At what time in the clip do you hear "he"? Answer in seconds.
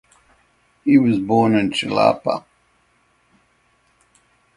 0.83-0.97